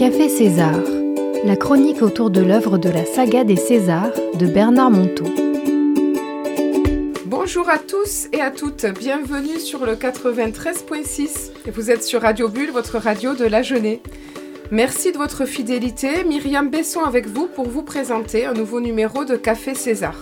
[0.00, 0.80] Café César,
[1.44, 5.26] la chronique autour de l'œuvre de la saga des Césars de Bernard Monteau.
[7.26, 11.50] Bonjour à tous et à toutes, bienvenue sur le 93.6.
[11.74, 14.00] Vous êtes sur Radio Bulle, votre radio de la Jeunée.
[14.70, 16.24] Merci de votre fidélité.
[16.24, 20.16] Myriam Besson avec vous pour vous présenter un nouveau numéro de Café César.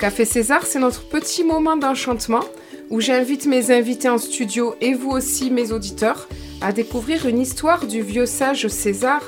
[0.00, 2.42] Café César, c'est notre petit moment d'enchantement
[2.90, 6.26] où j'invite mes invités en studio et vous aussi, mes auditeurs,
[6.60, 9.22] à découvrir une histoire du vieux sage César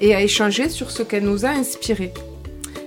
[0.00, 2.12] et à échanger sur ce qu'elle nous a inspiré.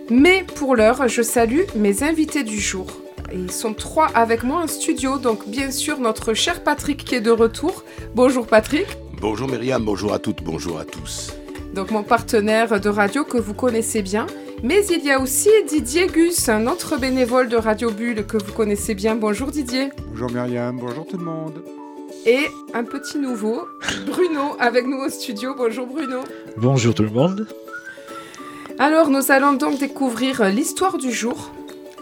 [0.09, 2.87] Mais pour l'heure, je salue mes invités du jour.
[3.33, 7.21] ils sont trois avec moi en studio, donc bien sûr notre cher Patrick qui est
[7.21, 7.83] de retour.
[8.13, 8.85] Bonjour Patrick.
[9.21, 11.31] Bonjour Myriam, bonjour à toutes, bonjour à tous.
[11.73, 14.27] Donc mon partenaire de radio que vous connaissez bien.
[14.63, 18.53] Mais il y a aussi Didier Gus, un autre bénévole de Radio Bulle que vous
[18.53, 19.15] connaissez bien.
[19.15, 19.89] Bonjour Didier.
[20.09, 21.63] Bonjour Myriam, bonjour tout le monde.
[22.25, 23.67] Et un petit nouveau,
[24.05, 25.53] Bruno, avec nous au studio.
[25.57, 26.21] Bonjour Bruno.
[26.55, 27.47] Bonjour tout le monde.
[28.79, 31.51] Alors nous allons donc découvrir l'histoire du jour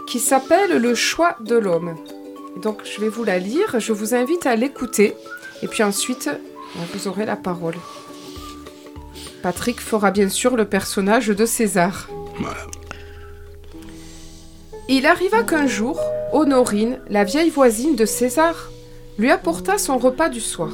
[0.07, 1.95] qui s'appelle Le choix de l'homme.
[2.61, 5.15] Donc je vais vous la lire, je vous invite à l'écouter
[5.63, 6.29] et puis ensuite
[6.93, 7.75] vous aurez la parole.
[9.41, 12.07] Patrick fera bien sûr le personnage de César.
[14.87, 15.99] Il arriva qu'un jour,
[16.31, 18.69] Honorine, la vieille voisine de César,
[19.21, 20.71] lui apporta son repas du soir.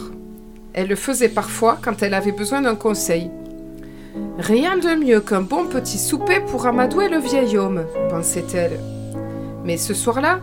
[0.73, 3.29] Elle le faisait parfois quand elle avait besoin d'un conseil.
[4.39, 8.79] Rien de mieux qu'un bon petit souper pour amadouer le vieil homme, pensait-elle.
[9.65, 10.39] Mais ce soir-là,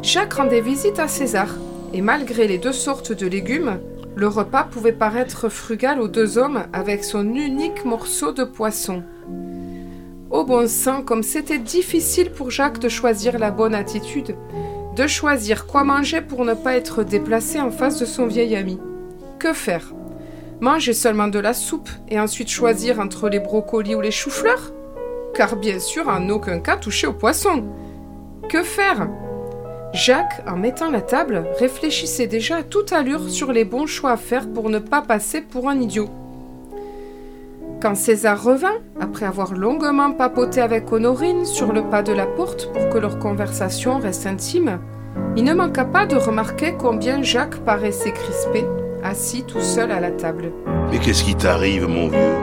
[0.00, 1.48] Jacques rendait visite à César,
[1.92, 3.80] et malgré les deux sortes de légumes,
[4.14, 9.02] le repas pouvait paraître frugal aux deux hommes avec son unique morceau de poisson.
[10.30, 14.34] Au bon sang, comme c'était difficile pour Jacques de choisir la bonne attitude,
[14.96, 18.80] de choisir quoi manger pour ne pas être déplacé en face de son vieil ami.
[19.38, 19.92] Que faire?
[20.60, 24.72] Manger seulement de la soupe et ensuite choisir entre les brocolis ou les choux-fleurs?
[25.34, 27.64] Car bien sûr, en aucun cas toucher au poisson.
[28.48, 29.06] Que faire?
[29.92, 34.16] Jacques, en mettant la table, réfléchissait déjà à toute allure sur les bons choix à
[34.16, 36.08] faire pour ne pas passer pour un idiot.
[37.80, 42.72] Quand César revint, après avoir longuement papoté avec Honorine sur le pas de la porte
[42.72, 44.80] pour que leur conversation reste intime,
[45.36, 48.64] il ne manqua pas de remarquer combien Jacques paraissait crispé,
[49.04, 50.52] assis tout seul à la table.
[50.90, 52.36] Mais qu'est-ce qui t'arrive, mon vieux?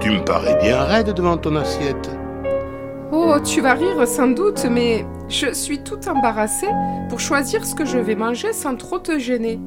[0.00, 2.10] Tu me parais bien raide devant ton assiette.
[3.10, 6.70] Oh, tu vas rire sans doute, mais je suis tout embarrassée
[7.08, 9.58] pour choisir ce que je vais manger sans trop te gêner.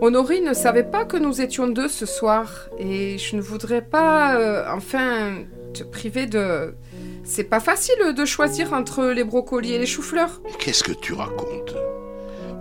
[0.00, 4.36] Honorine ne savait pas que nous étions deux ce soir, et je ne voudrais pas,
[4.36, 5.44] euh, enfin,
[5.74, 6.74] te priver de...
[7.22, 10.40] C'est pas facile de choisir entre les brocolis et les choux-fleurs.
[10.58, 11.74] Qu'est-ce que tu racontes?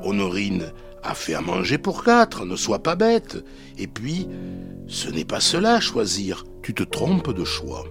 [0.04, 3.38] Honorine a fait à manger pour quatre, ne sois pas bête.
[3.78, 4.28] Et puis,
[4.88, 7.86] ce n'est pas cela choisir, tu te trompes de choix.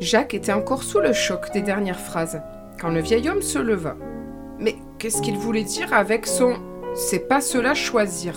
[0.00, 2.42] Jacques était encore sous le choc des dernières phrases,
[2.80, 3.96] quand le vieil homme se leva.
[4.58, 6.56] Mais qu'est-ce qu'il voulait dire avec son
[6.96, 8.34] c'est pas cela choisir.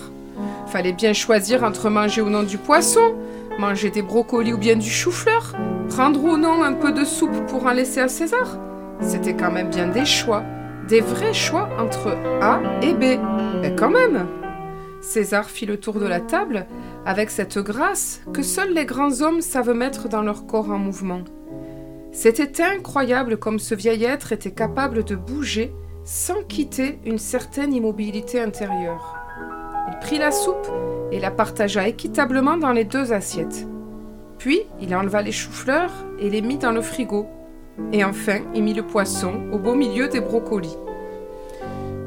[0.66, 3.14] Fallait bien choisir entre manger ou non du poisson,
[3.58, 5.54] manger des brocolis ou bien du chou-fleur,
[5.88, 8.58] prendre ou non un peu de soupe pour en laisser à César.
[9.00, 10.44] C'était quand même bien des choix,
[10.88, 13.18] des vrais choix entre A et B.
[13.60, 14.26] Mais quand même
[15.00, 16.66] César fit le tour de la table
[17.06, 21.22] avec cette grâce que seuls les grands hommes savent mettre dans leur corps en mouvement.
[22.12, 25.72] C'était incroyable comme ce vieil être était capable de bouger
[26.10, 29.16] sans quitter une certaine immobilité intérieure.
[29.88, 30.66] Il prit la soupe
[31.12, 33.68] et la partagea équitablement dans les deux assiettes.
[34.36, 37.28] Puis il enleva les choux-fleurs et les mit dans le frigo.
[37.92, 40.76] Et enfin, il mit le poisson au beau milieu des brocolis.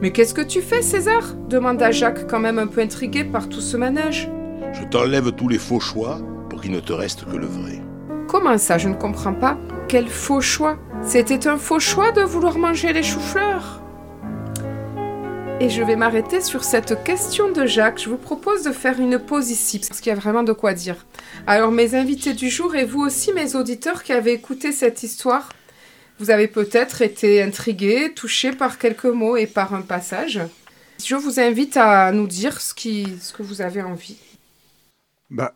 [0.02, 1.24] Mais qu'est-ce que tu fais, César?
[1.48, 4.30] demanda Jacques, quand même un peu intrigué par tout ce manège.
[4.74, 6.20] Je t'enlève tous les faux choix
[6.50, 7.82] pour qu'il ne te reste que le vrai.
[8.28, 12.58] Comment ça, je ne comprends pas Quel faux choix C'était un faux choix de vouloir
[12.58, 13.80] manger les choux-fleurs
[15.60, 18.02] et je vais m'arrêter sur cette question de Jacques.
[18.02, 20.74] Je vous propose de faire une pause ici, parce qu'il y a vraiment de quoi
[20.74, 21.06] dire.
[21.48, 25.50] Alors mes invités du jour et vous aussi mes auditeurs qui avez écouté cette histoire,
[26.20, 30.42] vous avez peut-être été intrigués, touchés par quelques mots et par un passage.
[31.04, 34.18] Je vous invite à nous dire ce, qui, ce que vous avez envie.
[35.30, 35.56] Bah,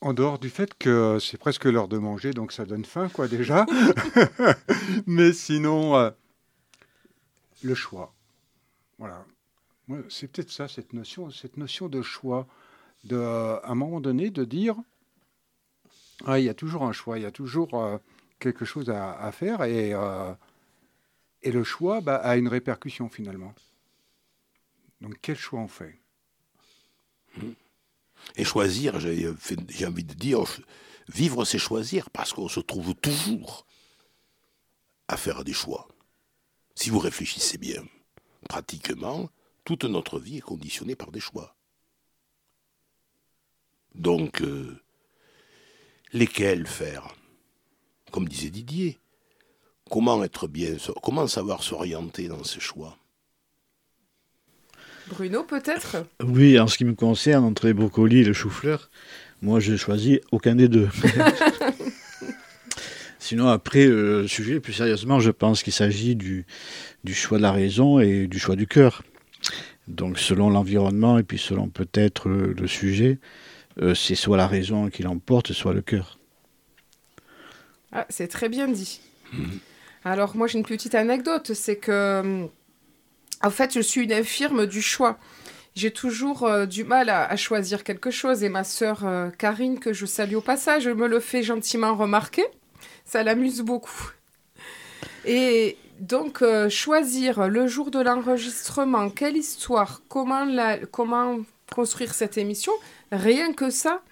[0.00, 3.28] en dehors du fait que c'est presque l'heure de manger, donc ça donne faim, quoi,
[3.28, 3.66] déjà.
[5.06, 6.10] Mais sinon, euh,
[7.62, 8.12] le choix.
[9.02, 9.26] Voilà.
[10.08, 12.46] C'est peut-être ça, cette notion, cette notion de choix.
[13.02, 14.76] De, à un moment donné, de dire
[16.24, 17.98] ah, il y a toujours un choix, il y a toujours euh,
[18.38, 20.32] quelque chose à, faire, et, euh,
[21.42, 23.52] et le choix bah, a une répercussion finalement.
[25.00, 25.98] Donc quel choix on fait?
[28.36, 29.26] Et choisir, j'ai
[29.84, 30.44] envie de dire,
[31.08, 33.66] vivre c'est choisir, parce qu'on se trouve toujours
[35.08, 35.88] à faire des choix.
[36.76, 37.82] Si vous réfléchissez bien,
[38.48, 39.30] pratiquement,
[39.64, 41.54] toute notre vie est conditionnée par des choix.
[43.94, 44.80] Donc, euh,
[46.12, 47.14] lesquels faire?
[48.10, 48.98] Comme disait Didier,
[49.90, 52.98] comment être bien, comment savoir s'orienter dans ces choix?
[55.08, 56.06] Bruno, peut-être?
[56.22, 58.90] Oui, en ce qui me concerne, entre les brocolis et le chou-fleur,
[59.42, 60.88] moi, je choisis aucun des deux.
[63.22, 66.44] Sinon, après, le sujet, plus sérieusement, je pense qu'il s'agit du,
[67.04, 69.04] du choix de la raison et du choix du cœur.
[69.86, 73.20] Donc, selon l'environnement et puis selon peut-être le sujet,
[73.80, 76.18] euh, c'est soit la raison qui l'emporte, soit le cœur.
[77.92, 79.00] Ah, c'est très bien dit.
[80.04, 81.52] Alors, moi, j'ai une petite anecdote.
[81.54, 82.48] C'est que,
[83.40, 85.16] en fait, je suis une infirme du choix.
[85.76, 88.42] J'ai toujours euh, du mal à, choisir quelque chose.
[88.42, 92.42] Et ma sœur euh, Karine, que je salue au passage, me le fait gentiment remarquer.
[93.04, 94.12] Ça l'amuse beaucoup.
[95.24, 101.38] Et donc, choisir le jour de l'enregistrement, quelle histoire, comment, la, comment
[101.72, 102.72] construire cette émission,
[103.10, 104.02] rien que ça,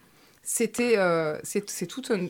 [0.43, 2.29] c'était euh, c'est tout un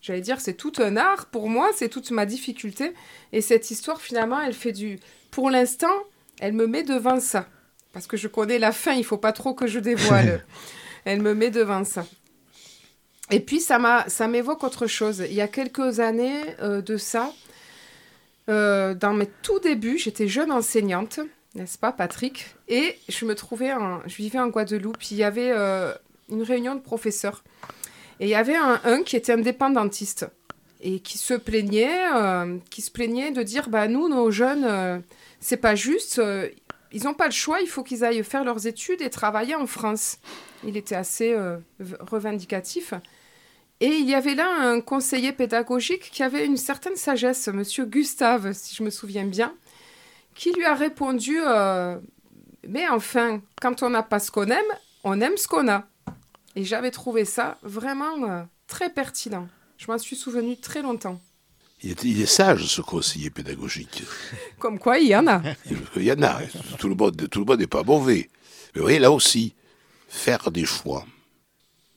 [0.00, 2.94] j'allais dire c'est tout un art pour moi, c'est toute ma difficulté
[3.32, 4.98] et cette histoire finalement, elle fait du
[5.30, 5.92] pour l'instant,
[6.40, 7.46] elle me met devant ça
[7.92, 10.44] parce que je connais la fin, il faut pas trop que je dévoile.
[11.04, 12.06] elle me met devant ça.
[13.30, 15.24] Et puis ça m'a ça m'évoque autre chose.
[15.28, 17.32] Il y a quelques années euh, de ça,
[18.48, 21.20] euh, dans mes tout débuts, j'étais jeune enseignante
[21.56, 22.54] n'est-ce pas, Patrick?
[22.68, 25.02] Et je me trouvais, en, je vivais en Guadeloupe.
[25.10, 25.92] Il y avait euh,
[26.30, 27.42] une réunion de professeurs.
[28.20, 30.28] Et il y avait un, qui était indépendantiste
[30.80, 32.04] et qui se plaignait,
[32.70, 35.02] qui se plaignait de dire, bah nous, nos jeunes,
[35.40, 36.22] c'est pas juste.
[36.92, 37.60] ils n'ont pas le choix.
[37.62, 40.18] Il faut qu'ils aillent faire leurs études et travailler en France.
[40.64, 41.36] Il était assez
[41.98, 42.94] revendicatif.
[43.80, 48.52] Et il y avait là un conseiller pédagogique qui avait une certaine sagesse, Monsieur Gustave,
[48.52, 49.54] si je me souviens bien
[50.40, 51.98] qui lui a répondu euh,
[52.66, 54.72] Mais enfin, quand on n'a pas ce qu'on aime,
[55.04, 55.86] on aime ce qu'on a.
[56.56, 59.48] Et j'avais trouvé ça vraiment euh, très pertinent.
[59.76, 61.20] Je m'en suis souvenu très longtemps.
[61.82, 64.02] Il est, sage, ce conseiller pédagogique.
[64.58, 65.42] Comme quoi, il y en a.
[65.96, 66.40] il y en a.
[66.78, 68.28] Tout le monde, tout le monde n'est pas mauvais.
[68.74, 69.54] Mais vous voyez, là aussi,
[70.08, 71.06] faire des choix.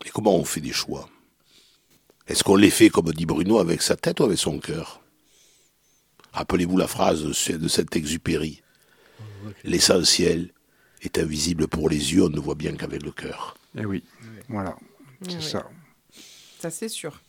[0.05, 1.09] Et comment on fait des choix?
[2.27, 5.01] Est-ce qu'on les fait, comme dit Bruno, avec sa tête ou avec son cœur?
[6.31, 8.61] Rappelez-vous la phrase de cet exupéry.
[9.63, 10.49] L'essentiel
[11.01, 13.55] est invisible pour les yeux, on ne voit bien qu'avec le cœur.
[13.77, 14.03] Eh oui,
[14.47, 14.75] voilà,
[15.27, 15.69] c'est ça.
[16.59, 17.21] Ça, c'est sûr.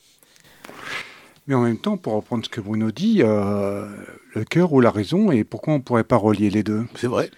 [1.46, 3.88] Mais en même temps, pour reprendre ce que Bruno dit, euh,
[4.34, 6.86] le cœur ou la raison, et pourquoi on ne pourrait pas relier les deux?
[6.94, 7.30] C'est vrai.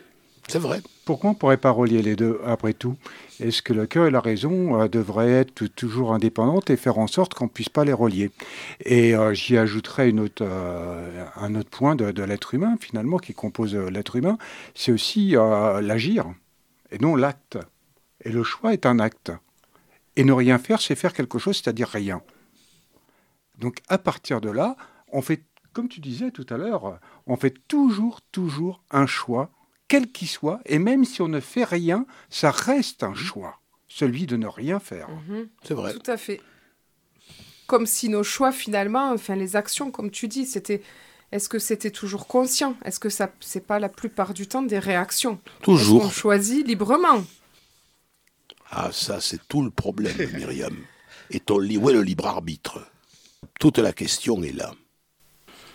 [0.48, 0.80] C'est vrai.
[1.04, 2.96] Pourquoi on ne pourrait pas relier les deux après tout?
[3.40, 7.08] Est-ce que le cœur et la raison euh, devraient être toujours indépendantes et faire en
[7.08, 8.30] sorte qu'on ne puisse pas les relier?
[8.84, 10.00] Et euh, j'y autre,
[10.40, 14.38] euh, un autre point de, l'être humain, finalement, qui compose l'être humain,
[14.74, 16.26] c'est aussi l'agir,
[16.92, 17.58] et non l'acte.
[18.24, 19.32] Et le choix est un acte.
[20.14, 22.22] Et ne rien faire, c'est faire quelque chose, c'est-à-dire rien.
[23.58, 24.76] Donc à partir de là,
[25.12, 29.50] on fait, comme tu disais tout à l'heure, on fait toujours, toujours un choix
[29.88, 34.26] quel qu'il soit, et même si on ne fait rien, ça reste un choix, celui
[34.26, 35.08] de ne rien faire.
[35.08, 35.48] Mhm.
[35.62, 35.92] C'est vrai.
[35.92, 36.40] Tout à fait.
[37.66, 40.82] Comme si nos choix, finalement, enfin les actions, comme tu dis, c'était.
[41.32, 42.76] Est-ce que c'était toujours conscient?
[42.84, 45.40] Est-ce que ça, c'est pas la plupart du temps des réactions?
[45.60, 46.04] Toujours.
[46.04, 47.24] On choisit librement?
[48.70, 50.76] Ah, ça, c'est tout le problème, Myriam.
[51.30, 52.78] Et ton, où est le libre arbitre?
[53.58, 54.72] Toute la question est là.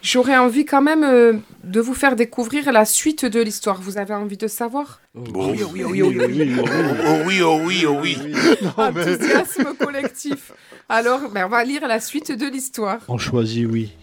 [0.02, 3.80] J'aurais envie quand même euh, de vous faire découvrir la suite de l'histoire.
[3.80, 5.00] Vous avez envie de savoir?
[5.14, 8.18] Oui, oui, oui, oui, oui, oui, oh, oui, oh, oui, oh, oui.
[8.78, 10.54] Enthousiasme collectif.
[10.90, 13.00] Alors, ben, on va lire la suite de l'histoire.
[13.08, 13.96] On choisit oui.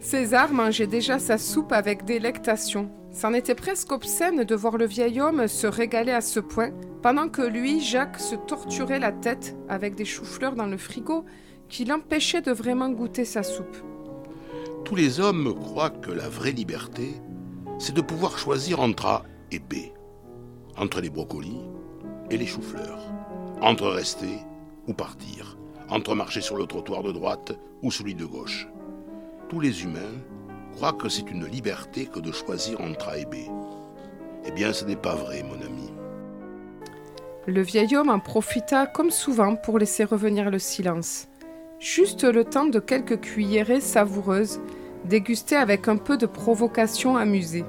[0.00, 2.90] César mangeait déjà sa soupe avec délectation.
[3.12, 6.70] C'en était presque obscène de voir le vieil homme se régaler à ce point,
[7.02, 11.24] pendant que lui, Jacques, se torturait la tête avec des choux-fleurs dans le frigo
[11.68, 13.76] qui l'empêchaient de vraiment goûter sa soupe.
[14.84, 17.14] Tous les hommes croient que la vraie liberté,
[17.78, 19.74] c'est de pouvoir choisir entre A et B,
[20.76, 21.60] entre les brocolis
[22.30, 23.00] et les choux-fleurs,
[23.60, 24.38] entre rester
[24.88, 25.56] ou partir,
[25.88, 28.68] entre marcher sur le trottoir de droite ou celui de gauche.
[29.48, 30.18] Tous les humains
[30.74, 33.34] croient que c'est une liberté que de choisir entre A et B.
[34.46, 35.90] Eh bien, ce n'est pas vrai, mon ami.
[37.46, 41.26] Le vieil homme en profita comme souvent pour laisser revenir le silence.
[41.80, 44.60] Juste le temps de quelques cuillerées savoureuses,
[45.06, 47.64] dégustées avec un peu de provocation amusée.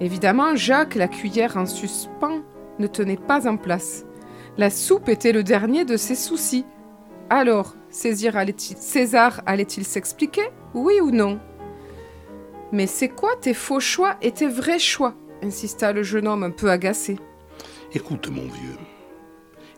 [0.00, 2.42] Évidemment, Jacques, la cuillère en suspens,
[2.78, 4.04] ne tenait pas en place.
[4.56, 6.64] La soupe était le dernier de ses soucis.
[7.28, 10.48] Alors, César allait-il s'expliquer?
[10.72, 11.40] Oui ou non?
[12.70, 15.14] Mais c'est quoi tes faux choix et tes vrais choix?
[15.42, 17.18] insista le jeune homme un peu agacé.
[17.92, 18.78] Écoute, mon vieux,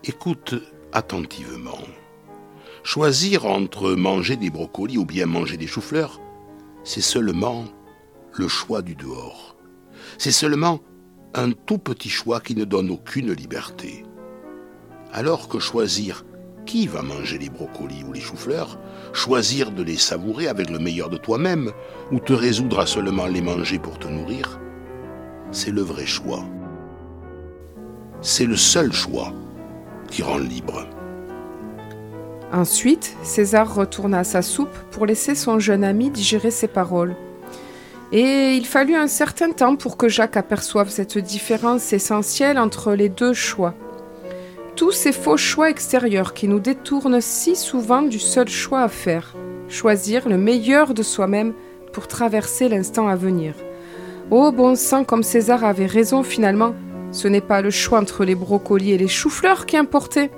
[0.05, 0.55] écoute
[0.93, 1.79] attentivement.
[2.83, 6.21] Choisir entre manger des brocolis ou bien manger des choux-fleurs,
[6.85, 7.65] c'est seulement
[8.33, 9.57] le choix du dehors.
[10.17, 10.81] C'est seulement
[11.35, 14.05] un tout petit choix qui ne donne aucune liberté.
[15.13, 16.25] Alors que choisir
[16.67, 18.79] qui va manger les brocolis ou les choux-fleurs,
[19.15, 21.73] choisir de les savourer avec le meilleur de toi-même,
[22.13, 24.61] ou te résoudre à seulement les manger pour te nourrir,
[25.51, 26.45] c'est le vrai choix.
[28.21, 29.33] C'est le seul choix
[30.11, 30.87] qui rend libre.
[32.53, 37.15] Ensuite, César retourna à sa soupe pour laisser son jeune ami digérer ses paroles.
[38.11, 43.11] Et il fallut un certain temps pour que Jacques aperçoive cette différence essentielle entre les
[43.11, 43.75] deux choix
[44.79, 49.35] tous ces faux choix extérieurs qui nous détournent si souvent du seul choix à faire,
[49.69, 51.53] choisir le meilleur de soi-même
[51.93, 53.55] pour traverser l'instant à venir.
[54.31, 56.77] Oh bon sang, comme César avait raison finalement,
[57.11, 60.31] ce n'est pas le choix entre les brocolis et les choux-fleurs qui importait,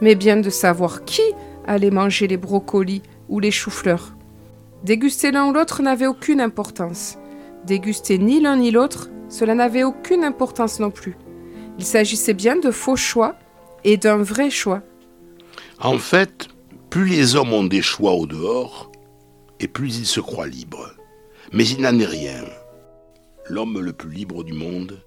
[0.00, 1.22] mais bien de savoir qui
[1.68, 4.16] allait manger les brocolis ou les choux-fleurs.
[4.82, 7.18] Déguster l'un ou l'autre n'avait aucune importance.
[7.66, 11.16] Déguster ni l'un ni l'autre, cela n'avait aucune importance non plus.
[11.78, 13.36] Il s'agissait bien de faux choix
[13.84, 14.82] et d'un vrai choix.
[15.78, 16.48] En fait,
[16.90, 18.90] plus les hommes ont des choix au dehors,
[19.60, 20.90] et plus ils se croient libres.
[21.52, 22.44] Mais il n'en est rien.
[23.48, 25.02] L'homme le plus libre du monde,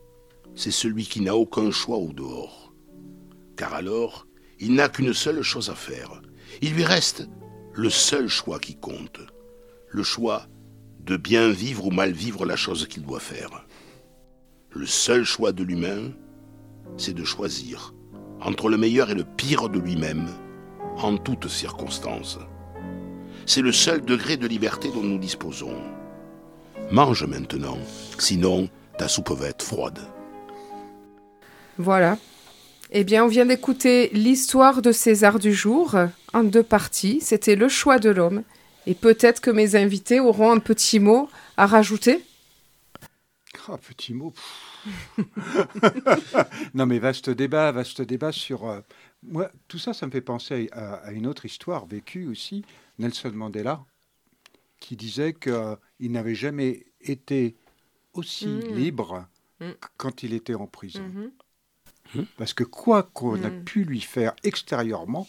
[0.55, 2.73] c'est celui qui n'a aucun choix au dehors.
[3.55, 4.27] Car alors,
[4.59, 6.21] il n'a qu'une seule chose à faire.
[6.61, 7.27] Il lui reste
[7.73, 9.19] le seul choix qui compte.
[9.89, 10.47] Le choix
[10.99, 13.65] de bien vivre ou mal vivre la chose qu'il doit faire.
[14.71, 16.11] Le seul choix de l'humain,
[16.97, 17.93] c'est de choisir
[18.41, 20.27] entre le meilleur et le pire de lui-même,
[20.97, 22.39] en toutes circonstances.
[23.45, 25.77] C'est le seul degré de liberté dont nous disposons.
[26.91, 27.77] Mange maintenant,
[28.17, 29.99] sinon ta soupe va être froide.
[31.77, 32.17] Voilà.
[32.91, 35.95] Eh bien, on vient d'écouter l'histoire de César du jour
[36.33, 37.19] en deux parties.
[37.21, 38.43] C'était le choix de l'homme.
[38.87, 42.23] Et peut-être que mes invités auront un petit mot à rajouter.
[43.67, 44.33] Un petit mot.
[46.73, 48.67] non, mais vaste débat, vaste débat sur.
[48.67, 48.81] Euh,
[49.23, 52.65] moi, tout ça, ça me fait penser à, une autre histoire vécue aussi,
[52.97, 53.85] Nelson Mandela,
[54.79, 57.55] qui disait qu'il n'avait jamais été
[58.13, 58.75] aussi mmh.
[58.75, 59.27] libre
[59.59, 59.69] mmh.
[59.97, 61.03] quand il était en prison.
[62.15, 62.23] Mmh.
[62.37, 65.27] Parce que quoi qu'on a pu lui faire extérieurement,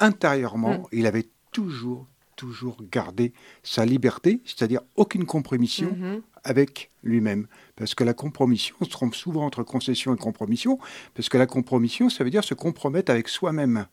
[0.00, 7.46] intérieurement, il avait toujours, toujours gardé sa liberté, c'est-à-dire aucune compromission avec lui-même.
[7.76, 10.78] Parce que la compromission, on se trompe souvent entre concession et compromission,
[11.14, 13.86] parce que la compromission, ça veut dire se compromettre avec soi-même.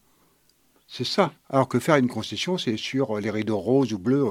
[0.88, 1.34] C'est ça.
[1.50, 4.26] Alors que faire une concession, c'est sur les rideaux roses ou bleus,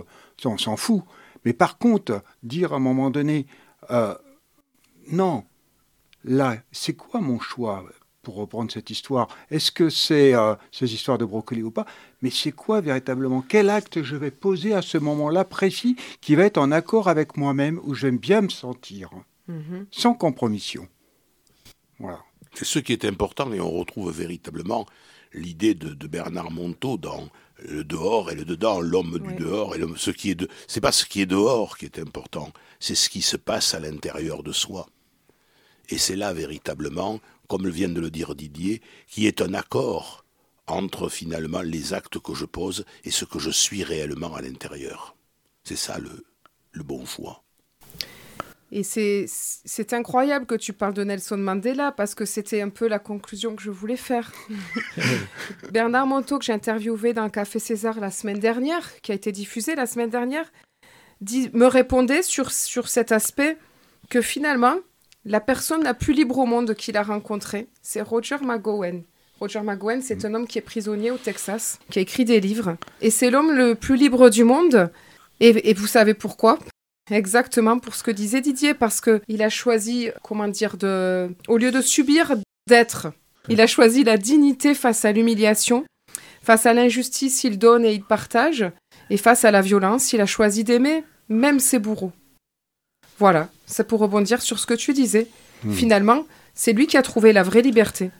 [0.44, 1.02] on s'en fout.
[1.44, 3.46] Mais par contre, dire à un moment donné,
[3.90, 4.14] euh,
[5.10, 5.44] non,
[6.24, 7.84] là, c'est quoi mon choix?
[8.22, 11.86] Pour reprendre cette histoire, est-ce que c'est euh, ces histoires de brocoli ou pas
[12.22, 16.44] Mais c'est quoi véritablement Quel acte je vais poser à ce moment-là précis qui va
[16.44, 19.10] être en accord avec moi-même, où j'aime bien me sentir,
[19.48, 19.86] mhm.
[19.90, 20.88] sans compromission
[21.98, 22.20] Voilà.
[22.54, 24.86] C'est ce qui est important et on retrouve véritablement
[25.32, 30.10] l'idée de, Bernard Monteau dans le dehors et le dedans, l'homme du dehors et ce
[30.10, 30.48] qui est de.
[30.66, 33.80] C'est pas ce qui est dehors qui est important, c'est ce qui se passe à
[33.80, 34.88] l'intérieur de soi.
[35.88, 37.20] Et c'est là véritablement
[37.52, 40.24] comme vient de le dire Didier, qui est un accord
[40.66, 45.14] entre finalement les actes que je pose et ce que je suis réellement à l'intérieur.
[45.62, 46.24] C'est ça le,
[46.70, 47.44] le bon choix.
[48.70, 52.98] Et c'est incroyable que tu parles de Nelson Mandela parce que c'était un peu la
[52.98, 54.32] conclusion que je voulais faire.
[55.72, 59.30] Bernard Monteau, que j'ai interviewé dans le Café César la semaine dernière, qui a été
[59.30, 60.50] diffusé la semaine dernière,
[61.20, 63.58] dit, me répondait sur, sur cet aspect
[64.08, 64.76] que finalement,
[65.24, 69.02] la personne la plus libre au monde qu'il a rencontrée, c'est Roger McGowan.
[69.38, 72.76] Roger McGowan, c'est un homme qui est prisonnier au Texas, qui a écrit des livres.
[73.00, 74.90] Et c'est l'homme le plus libre du monde.
[75.40, 76.58] Et, vous savez pourquoi?
[77.10, 81.72] Exactement pour ce que disait Didier, parce qu'il a choisi, comment dire, de, au lieu
[81.72, 82.36] de subir,
[82.68, 83.08] d'être.
[83.48, 85.84] Il a choisi la dignité face à l'humiliation.
[86.42, 88.70] Face à l'injustice, il donne et il partage.
[89.10, 92.12] Et face à la violence, il a choisi d'aimer, même ses bourreaux.
[93.22, 95.28] Voilà, c'est pour rebondir sur ce que tu disais.
[95.62, 95.72] Hmm.
[95.72, 98.10] Finalement, c'est lui qui a trouvé la vraie liberté.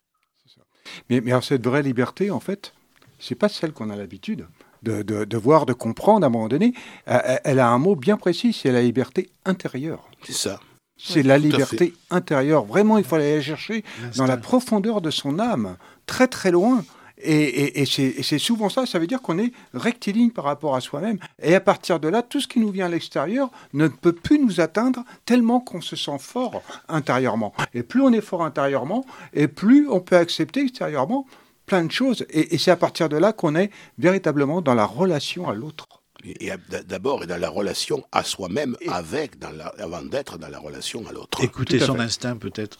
[1.11, 2.73] Mais, mais alors cette vraie liberté, en fait,
[3.19, 4.47] c'est pas celle qu'on a l'habitude
[4.85, 6.73] de, de, voir, de comprendre à un moment donné.
[7.07, 10.09] Elle, a un mot bien précis, c'est la liberté intérieure.
[10.23, 10.61] C'est ça.
[10.97, 12.65] C'est la liberté intérieure.
[12.65, 13.83] Vraiment, il faut aller la chercher
[14.17, 16.85] dans la profondeur de son âme, très très loin.
[17.25, 21.19] Et, c'est souvent ça, ça veut dire qu'on est rectiligne par rapport à soi-même.
[21.43, 24.39] Et à partir de là, tout ce qui nous vient à l'extérieur ne peut plus
[24.39, 27.53] nous atteindre tellement qu'on se sent fort intérieurement.
[27.75, 31.27] Et plus on est fort intérieurement, et plus on peut accepter extérieurement
[31.67, 32.27] plein de choses.
[32.31, 35.87] Et, c'est à partir de là qu'on est véritablement dans la relation à l'autre.
[36.25, 36.51] Et,
[36.87, 39.33] d'abord, dans la relation à soi-même, avec,
[39.79, 41.43] avant d'être dans la relation à l'autre.
[41.43, 42.79] Écouter son instinct, peut-être.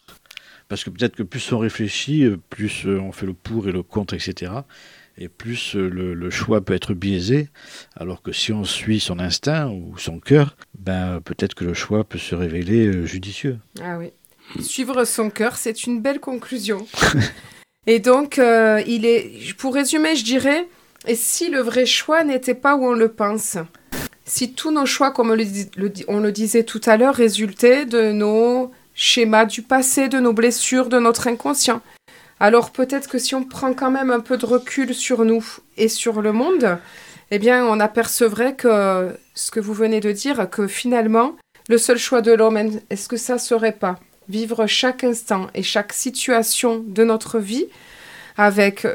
[0.69, 3.73] Parce que peut-être que plus on réfléchit, euh, plus euh, on fait le pour et
[3.73, 4.53] le contre, etc.
[5.19, 7.49] Et plus euh, le, choix peut être biaisé.
[7.97, 12.05] Alors que si on suit son instinct ou son cœur, ben, peut-être que le choix
[12.05, 13.59] peut se révéler judicieux.
[13.83, 14.13] Ah oui.
[14.61, 16.87] Suivre son cœur, c'est une belle conclusion.
[17.87, 20.67] et donc, il est, pour résumer, je dirais,
[21.07, 23.57] et si le vrai choix n'était pas où on le pense?
[24.25, 29.45] Si tous nos choix, comme on le disait tout à l'heure, résultaient de nos schéma
[29.45, 31.81] du passé, de nos blessures, de notre inconscient.
[32.41, 35.45] Alors peut-être que si on prend quand même un peu de recul sur nous
[35.77, 36.79] et sur le monde,
[37.31, 41.37] eh bien on apercevrait que ce que vous venez de dire, que finalement,
[41.69, 42.59] le seul choix de l'homme,
[42.91, 47.67] est-ce que ça serait pas vivre chaque instant et chaque situation de notre vie
[48.37, 48.87] avec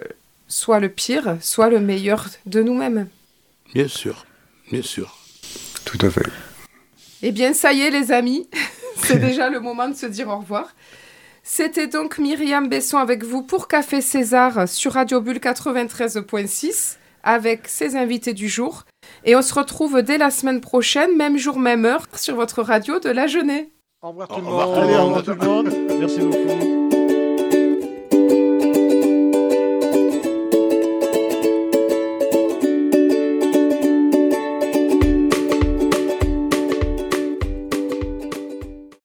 [0.48, 3.08] soit le pire, soit le meilleur de nous-mêmes?
[3.74, 4.26] Bien sûr,
[4.72, 5.18] bien sûr.
[5.86, 6.30] Tout à fait.
[7.22, 8.48] Eh bien, ça y est, les amis,
[9.08, 10.74] c'est déjà le moment de se dire au revoir.
[11.44, 17.96] C'était donc Myriam Besson avec vous pour Café César sur Radio Bulle 93.6 avec ses
[17.96, 18.84] invités du jour.
[19.24, 23.00] Et on se retrouve dès la semaine prochaine, même jour, même heure, sur votre radio
[23.00, 23.68] de la Jeunesse.
[24.02, 24.54] Au revoir tout le monde.
[24.54, 25.74] au revoir tout le monde.
[26.00, 26.77] Merci beaucoup.